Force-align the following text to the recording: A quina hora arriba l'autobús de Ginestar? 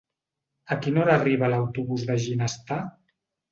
A 0.75 0.77
quina 0.85 1.01
hora 1.01 1.17
arriba 1.19 1.51
l'autobús 1.53 2.09
de 2.11 2.19
Ginestar? 2.27 2.83